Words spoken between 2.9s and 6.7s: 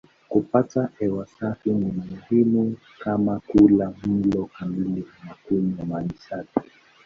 kama kula mlo kamili na kunywa maji safi.